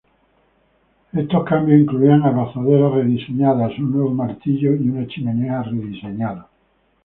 [1.13, 6.47] Estos cambios incluían abrazaderas rediseñadas, un nuevo martillo y una chimenea rediseñada.